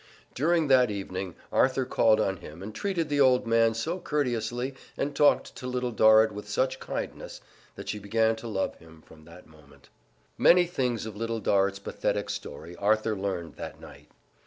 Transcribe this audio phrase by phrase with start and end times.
[0.33, 5.15] During that evening Arthur called on him and treated the old man so courteously and
[5.15, 7.39] talked to Little Dorrit with such kindness
[7.75, 9.89] that she began to love him from that moment.
[10.39, 14.09] Many things of Little Dorrit's pathetic story Arthur learned that night.